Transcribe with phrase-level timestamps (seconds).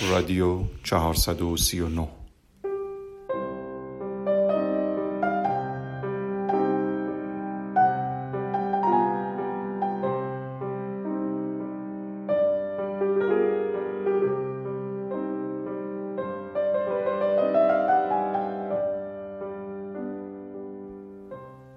[0.00, 2.08] رادیو 439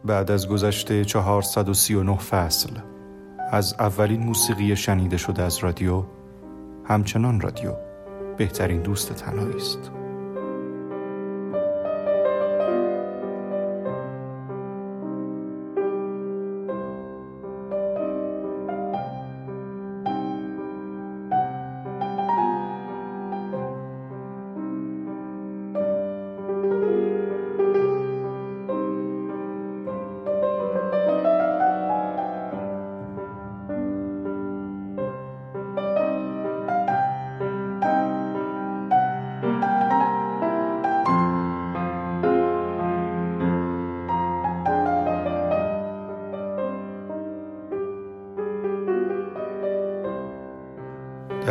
[0.06, 2.70] بعد از گذشته 439 فصل
[3.52, 6.04] از اولین موسیقی شنیده شده از رادیو
[6.86, 7.89] همچنان رادیو.
[8.40, 9.92] بهترین دوست تنهایی است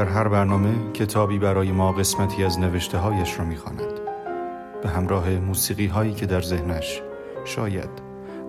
[0.09, 4.01] هر برنامه کتابی برای ما قسمتی از نوشته هایش را می‌خواند.
[4.83, 7.03] به همراه موسیقی هایی که در ذهنش
[7.45, 7.91] شاید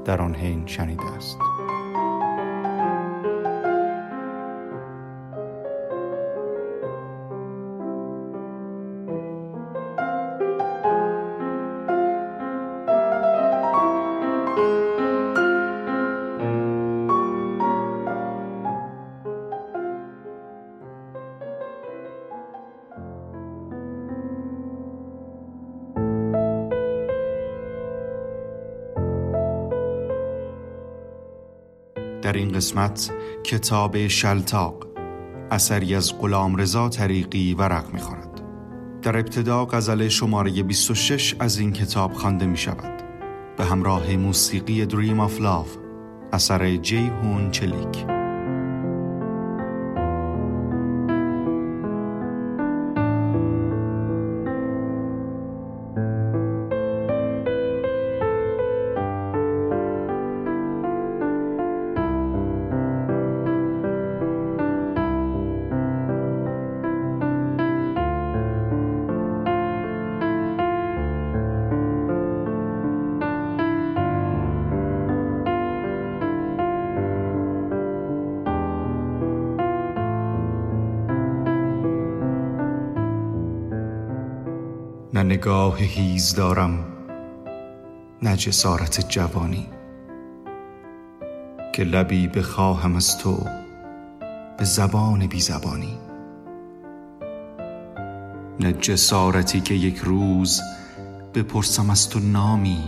[0.06, 1.38] در آن حین شنیده است.
[32.40, 33.12] این قسمت
[33.44, 34.88] کتاب شلتاق
[35.52, 38.42] اثری از غلام رضا طریقی ورق می‌خورد.
[39.02, 43.04] در ابتدا غزل شماره 26 از این کتاب خوانده می شود
[43.58, 45.66] به همراه موسیقی دریم آف لاو
[46.34, 48.19] اثر جیهون چلیک.
[85.30, 86.86] نگاه هیز دارم
[88.22, 89.68] نه جسارت جوانی.
[91.74, 93.46] که لبی بخواهم از تو
[94.58, 95.98] به زبان بی زبانی.
[98.60, 100.62] نه جسارتی که یک روز
[101.34, 102.84] بپرسم از تو نامی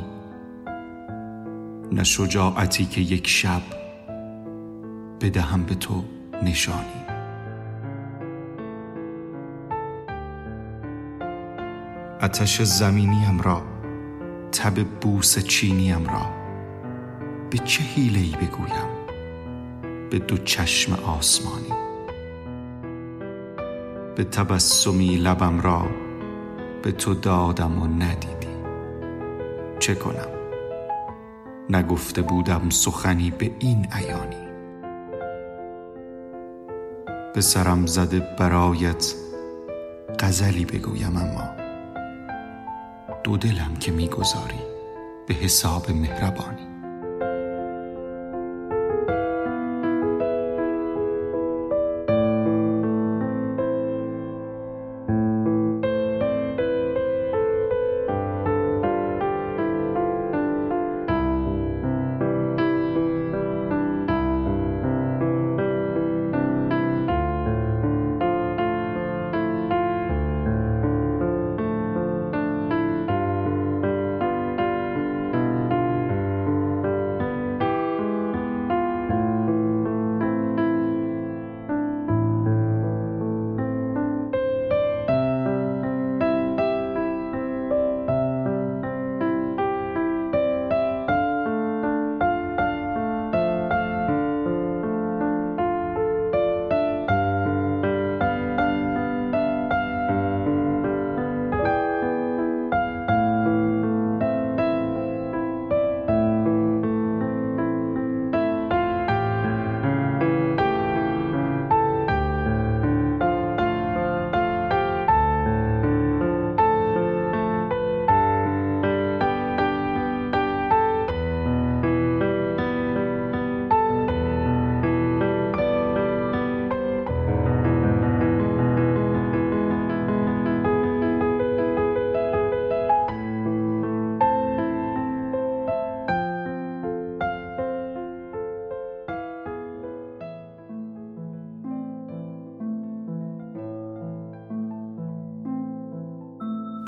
[1.91, 3.61] نه شجاعتی که یک شب
[5.21, 6.03] بدهم به تو
[6.43, 7.00] نشانی.
[12.21, 13.61] آتش زمینیم را
[14.51, 16.29] تب بوس چینیم را.
[17.49, 18.89] به چه ای بگویم؟
[20.09, 21.73] به دو چشم آسمانی.
[24.15, 25.87] به تبسمی لبم را
[26.83, 28.55] به تو دادم و ندیدی.
[29.79, 30.27] چه کنم؟
[31.69, 34.47] نگفته بودم سخنی به این عیانی.
[37.33, 39.13] به سرم زده برایت
[40.19, 41.60] غزلی بگویم اما.
[43.23, 44.59] دو دلم که می‌گذاری.
[45.27, 46.70] به حساب مهربانی.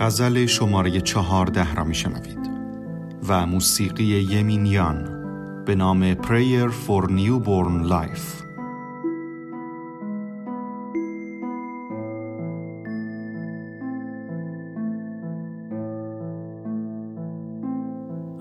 [0.04, 2.50] غزل شماره چهارده را میشنوید
[3.28, 5.24] و موسیقی یمینیان
[5.66, 8.44] به نام Prayer for Newborn Life.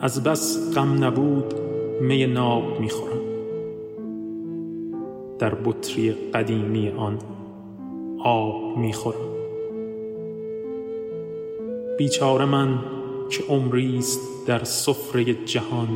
[0.01, 1.55] از بس غم نبود
[2.01, 3.23] می ناب می‌خورم.
[5.39, 7.19] در بطری قدیمی آن
[8.25, 9.32] آب می‌خورم.
[12.03, 12.79] بیچاره من
[13.31, 15.89] که عمریست در سفره جهان.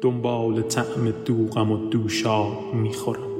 [0.00, 3.30] دنبال طعم دوغم و دوشاب می‌خورم.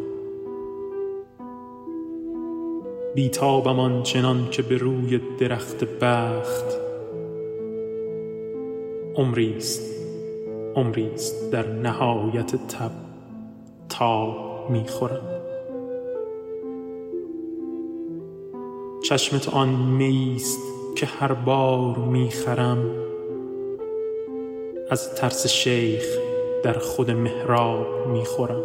[3.15, 6.81] بیتابم آن چنان که به روی درخت بخت.
[9.17, 10.05] عمریست
[10.77, 12.93] عمریست در نهایت تب
[13.89, 14.35] تا
[14.69, 15.41] می‌خورم.
[19.03, 22.91] چشمت آن میست که هر بار می‌خرم
[24.91, 26.05] از ترس شیخ
[26.63, 28.63] در خود محراب می‌خورم.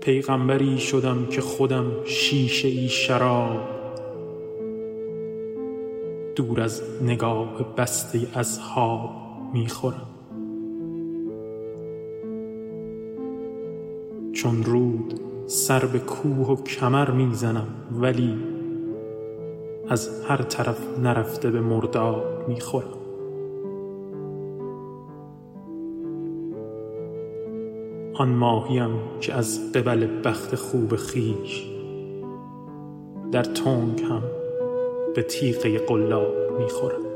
[0.00, 3.60] پیغمبری شدم که خودم شیشه ای شراب
[6.36, 9.10] دور از نگاه بسته اصحاب
[9.52, 10.19] می‌خورم.
[14.32, 18.38] چون رود سر به کوه و کمر می‌زنم ولی
[19.88, 23.00] از هر طرف نرفته به مرداب می‌خورم.
[28.14, 28.90] آن ماهیم
[29.20, 31.70] که از قبل بخت خوب خیش
[33.32, 34.22] در تنگ هم
[35.14, 37.09] به تیغه قلاب می‌خورم.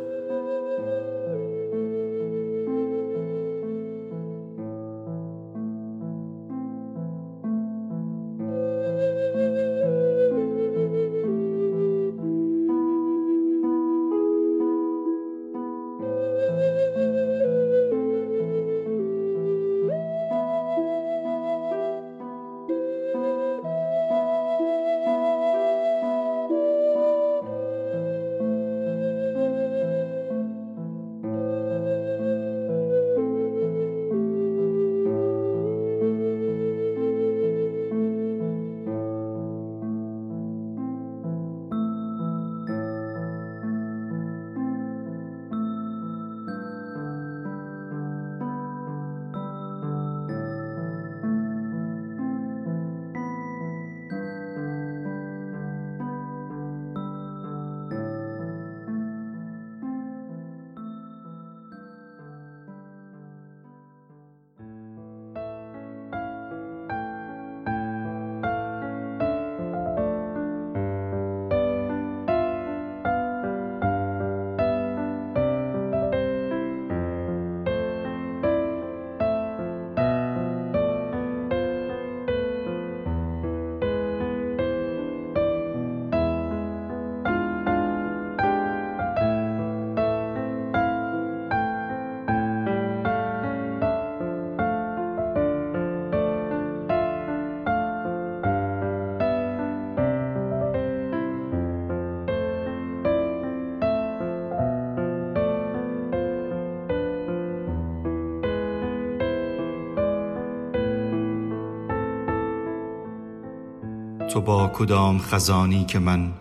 [114.35, 116.33] تو با کدام خزانی که من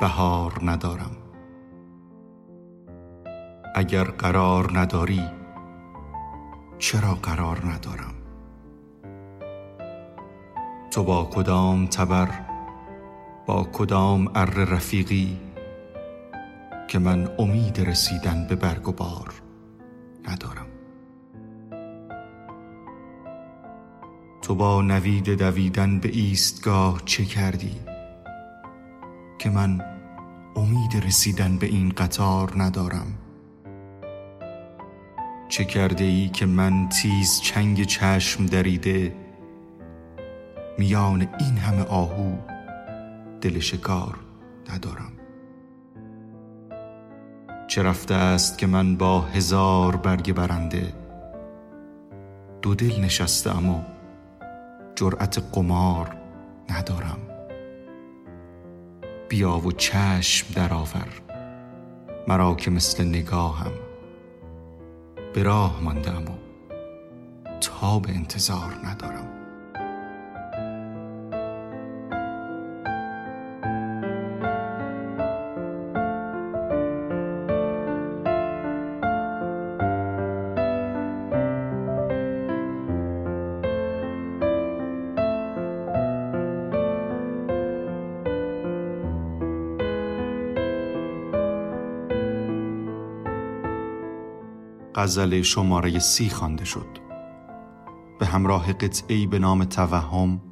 [0.00, 1.16] بهار ندارم.
[3.74, 5.22] اگر قرار نداری
[6.78, 8.14] چرا قرار ندارم؟
[10.90, 12.28] تو با کدام تبر
[13.46, 15.40] با کدام ار رفیقی
[16.88, 19.34] که من امید رسیدن به برگ و بار
[20.28, 20.73] ندارم؟
[24.44, 27.76] تو با نوید دویدن به ایستگاه چه کردی؟
[29.38, 29.80] که من
[30.56, 33.06] امید رسیدن به این قطار ندارم.
[35.48, 39.14] چه کرده ای که من تیز چنگ چشم دریده؟
[40.78, 42.36] میان این همه آهو
[43.40, 44.18] دل شکار
[44.74, 45.12] ندارم.
[47.68, 50.92] چه رفته است که من با هزار برگ برنده؟
[52.62, 53.93] دو دل نشسته اما
[54.96, 56.16] جرأت قمار
[56.70, 57.18] ندارم.
[59.28, 61.08] بیا و چشم درآور
[62.28, 63.72] مرا که مثل نگاهم
[65.34, 66.28] به راه مانده و
[67.60, 69.33] تا به انتظار ندارم.
[94.94, 96.98] غزل شماره سی خوانده شد.
[98.18, 100.42] به همراه قطعی به نام توهم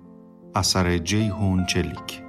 [0.55, 2.22] اثر جیهون چلیک.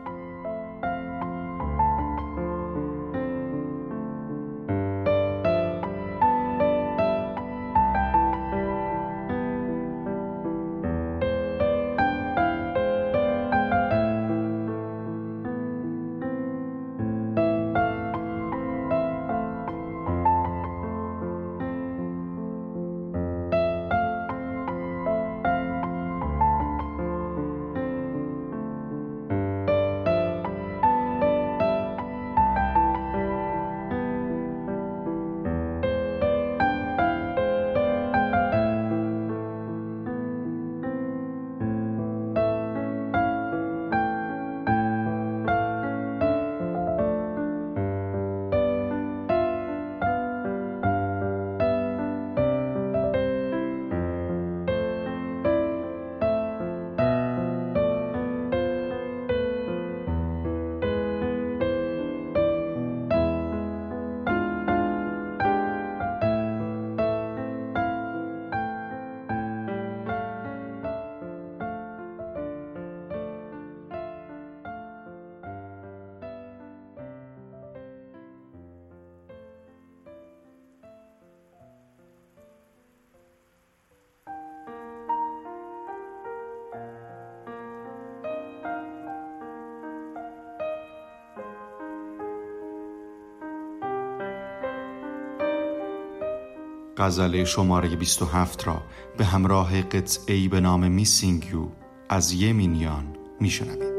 [96.98, 98.82] غزل شماره 27 را
[99.18, 101.68] به همراه قطعی به نام میسینگ یو
[102.10, 103.93] از یمینیان میشنوید.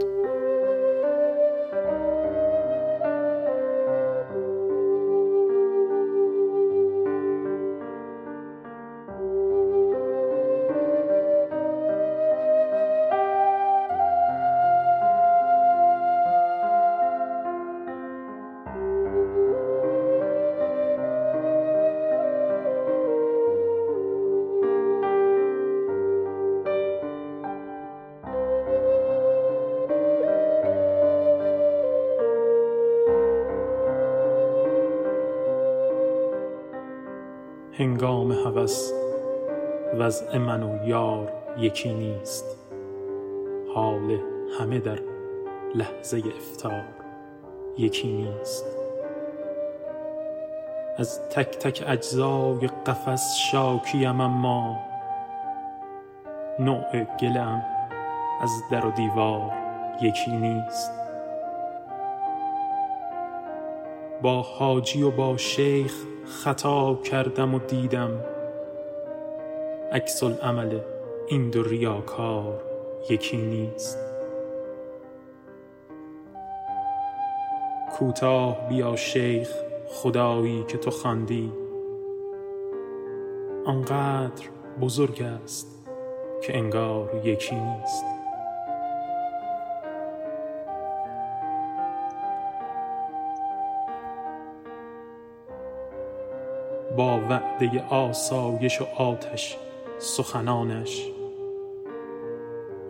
[37.78, 38.92] هنگام هوس
[39.98, 42.44] وضع من و یار یکی نیست.
[43.74, 44.18] حال
[44.60, 44.98] همه در
[45.74, 46.84] لحظه افتار
[47.78, 48.64] یکی نیست.
[50.98, 54.78] از تک تک اجزای قفس شاکیم اما
[56.58, 57.62] نوع گلم
[58.40, 59.52] از در و دیوار
[60.00, 61.03] یکی نیست.
[64.24, 65.94] با حاجی و با شیخ
[66.26, 68.24] خطا کردم و دیدم
[69.92, 70.80] عکس العمل
[71.28, 72.62] این دو ریاکار
[73.10, 73.98] یکی نیست.
[77.98, 79.50] کوتاه بیا شیخ
[79.88, 81.52] خدایی که تو خواندی.
[83.66, 84.44] آنقدر
[84.80, 85.86] بزرگ است
[86.42, 88.13] که انگار یکی نیست.
[97.30, 99.56] وعده آسایش و آتش
[99.98, 101.10] سخنانش.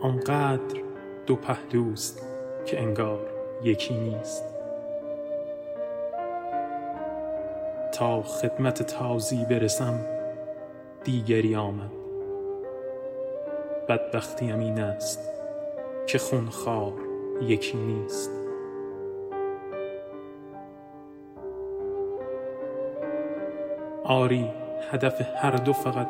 [0.00, 0.81] آنقدر
[1.26, 2.26] دو پهلوست
[2.67, 3.31] که انگار
[3.62, 4.45] یکی نیست.
[7.93, 10.07] تا خدمت تازی برسم
[11.05, 11.91] دیگری آمد.
[13.88, 15.31] بدبختیم این است
[16.07, 16.93] که خونخوار
[17.43, 18.43] یکی نیست.
[24.04, 24.50] آری
[24.90, 26.08] هدف هر دو فقط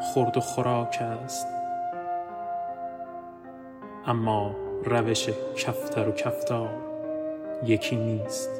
[0.00, 1.46] خورد و خوراک است.
[4.06, 6.70] اما روش کفتر و کفتار
[7.64, 8.50] یکی نیست.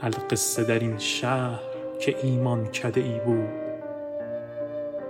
[0.00, 1.60] القصه در این شهر
[2.00, 3.48] که ایمان کده ای بود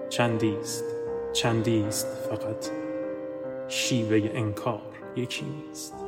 [0.08, 0.85] چندیست
[1.32, 2.70] چندیست فقط
[3.68, 4.80] شیوه انکار
[5.16, 6.08] یکی نیست.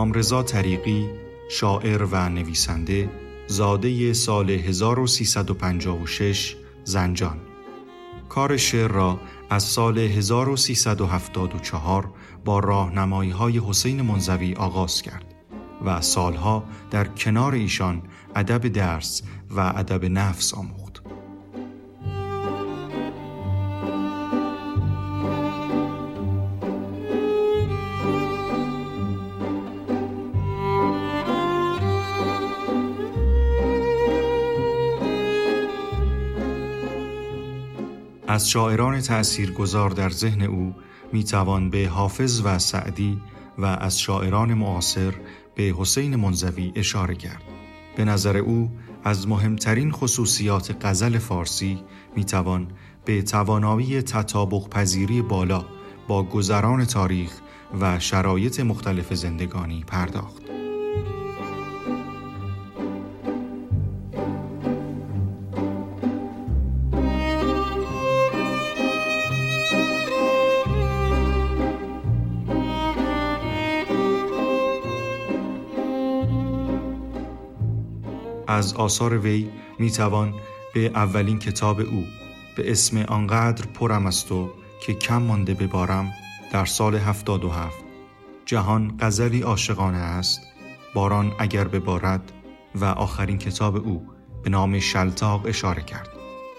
[0.00, 1.10] غلامرضا طریقی
[1.50, 3.10] شاعر و نویسنده
[3.46, 7.36] زاده سال 1356 زنجان
[8.28, 12.12] کار شعر را از سال 1374
[12.44, 15.34] با راهنمایی های حسین منزوی آغاز کرد
[15.84, 18.02] و سالها در کنار ایشان
[18.36, 20.79] ادب درس و ادب نفس آموخت.
[38.30, 39.00] از شاعران
[39.56, 40.74] گذار در ذهن او
[41.12, 43.20] می توان به حافظ و سعدی
[43.58, 45.14] و از شاعران معاصر
[45.54, 47.42] به حسین منزوی اشاره کرد.
[47.96, 48.70] به نظر او
[49.04, 51.78] از مهمترین خصوصیات غزل فارسی
[52.16, 52.68] می توان
[53.04, 55.64] به توانایی تطابق پذیری بالا
[56.08, 57.32] با گذران تاریخ
[57.80, 60.39] و شرایط مختلف زندگانی پرداخت.
[78.60, 80.34] از آثار وی می توان
[80.74, 82.06] به اولین کتاب او
[82.56, 86.12] به اسم آنقدر پرم است تو که کم مانده ببارم
[86.52, 87.76] در سال 77
[88.46, 90.40] جهان غزلی عاشقانه است
[90.94, 92.32] باران اگر ببارد
[92.74, 94.06] و آخرین کتاب او
[94.42, 96.08] به نام شلتاق اشاره کرد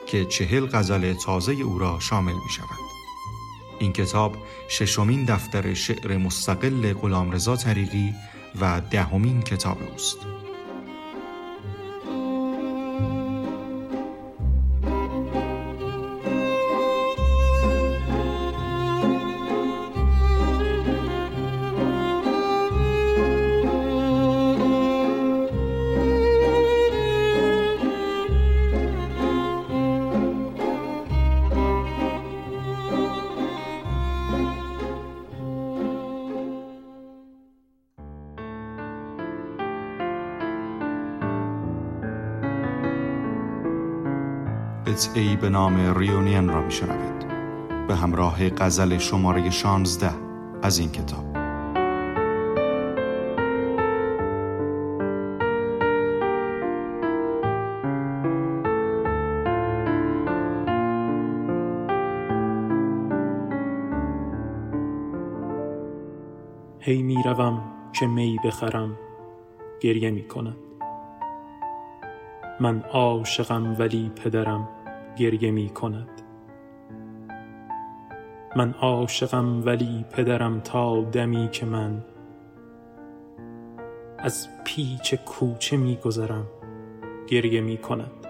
[0.07, 2.91] که چهل غزل تازه او را شامل می شود.
[3.79, 4.37] این کتاب
[4.69, 8.13] ششمین دفتر شعر مستقل غلامرضا طریقی
[8.61, 10.40] و دهمین کتاب اوست.
[44.87, 47.27] قطعی به نام ریونین را میشنوید.
[47.87, 50.11] به همراه غزل شماره 16
[50.61, 51.25] از این کتاب.
[66.79, 67.63] هی می روم
[67.93, 68.97] که می بخرم
[69.81, 70.70] گریه می کند
[72.61, 74.69] من عاشقم ولی پدرم
[75.17, 76.21] گریه می کند.
[78.55, 82.03] من عاشقم ولی پدرم تا دمی که من
[84.19, 86.45] از پیچ کوچه می گذرم
[87.27, 88.27] گریه می کند.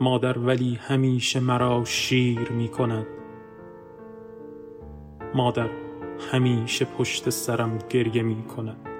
[0.00, 3.06] مادر ولی همیشه مرا شیر می کند.
[5.34, 5.70] مادر
[6.32, 8.95] همیشه پشت سرم گریه می کند.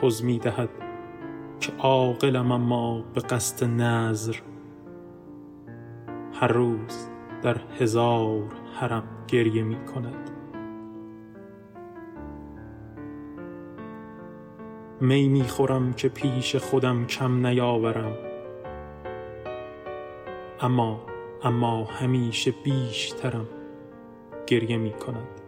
[0.00, 0.68] پوز می دهد
[1.60, 4.36] که عاقلم اما به قصد نظر
[6.32, 7.08] هر روز
[7.42, 8.44] در هزار
[8.80, 10.30] حرم گریه می کند
[15.00, 18.12] می می خورم که پیش خودم کم نیاورم.
[20.60, 21.00] اما
[21.42, 23.46] اما همیشه بیشترم
[24.46, 25.45] گریه می کند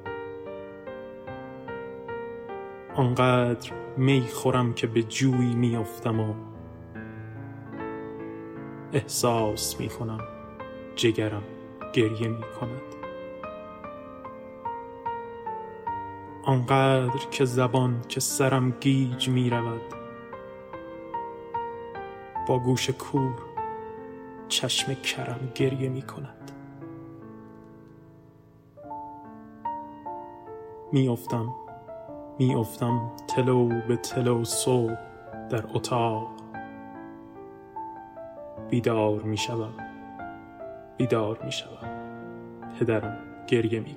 [2.98, 6.34] آنقدر می خورم که به جویی می افتم و
[8.92, 10.20] احساس می کنم
[10.96, 11.42] جگرم
[11.92, 12.82] گریه می کند.
[16.44, 19.94] آنقدر که زبان که سرم گیج می رود
[22.48, 23.34] با گوش کور
[24.48, 26.50] چشم کرم گریه می کند.
[30.92, 31.67] می افتم.
[32.38, 34.96] می افتم تلو به تلو صبح
[35.50, 36.28] در اتاق.
[38.70, 39.74] بیدار می شوم
[40.96, 41.88] بیدار می شوم
[42.80, 43.94] پدرم گریه می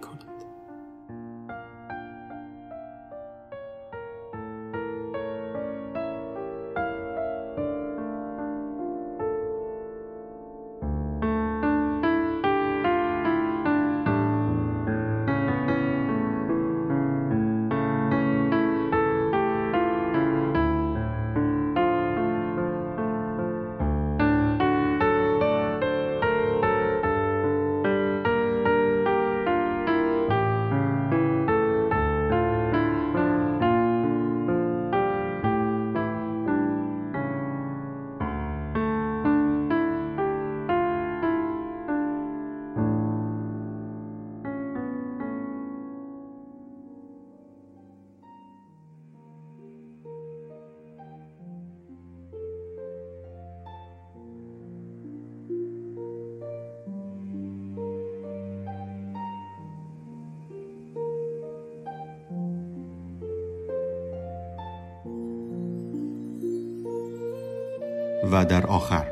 [68.32, 69.08] و در آخر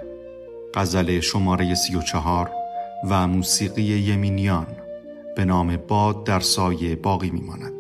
[0.73, 2.51] غزل شماره سی و چهار
[3.09, 4.67] و موسیقی یمینیان
[5.35, 7.78] به نام باد در سایه باقی میماند.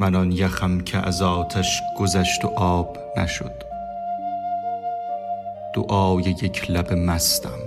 [0.00, 3.62] من آن یخم که از آتش گذشت و آب نشد.
[5.74, 7.58] دعای یک لب مستم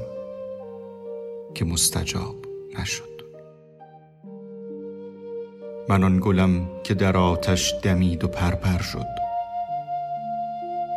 [1.56, 2.36] که مستجاب
[2.80, 3.24] نشد.
[5.90, 9.08] من آن گلم که در آتش دمید و پرپر شد.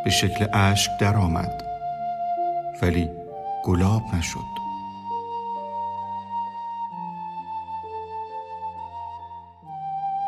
[0.03, 1.63] به شکل اشک درآمد
[2.81, 3.09] ولی
[3.63, 4.57] گلاب نشد.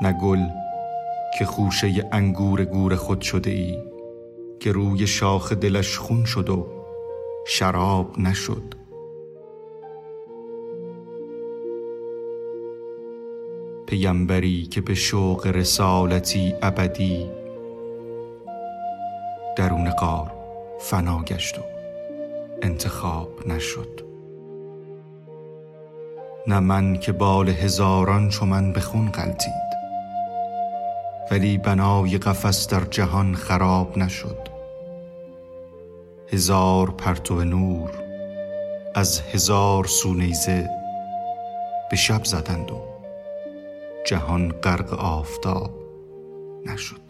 [0.02, 0.59] نه گل
[1.38, 3.78] که خوشه انگور گور خود شده ای
[4.60, 6.68] که روی شاخ دلش خون شد و
[7.48, 8.63] شراب نشد.
[13.88, 17.30] پیمبری که به شوق رسالتی ابدی
[19.58, 20.32] درون قار
[20.80, 21.62] فنا گشت و
[22.62, 24.02] انتخاب نشد.
[26.48, 29.68] نه من که بال هزاران چو من به خون غلطید
[31.32, 34.50] ولی بنای قفس در جهان خراب نشد.
[36.28, 37.89] هزار پرتو نور
[38.96, 40.70] از هزار سونیزه
[41.92, 42.82] به شب زدند و
[44.06, 45.72] جهان غرق آفتاب
[46.65, 47.02] نشد.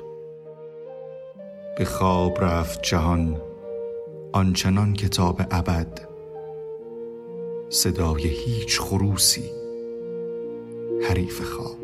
[1.77, 3.41] به خواب رفت جهان
[4.31, 5.99] آنچنان کتاب ابد
[7.69, 9.51] صدای هیچ خروسی
[11.09, 11.77] حریف خواب